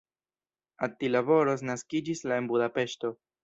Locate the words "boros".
1.29-1.67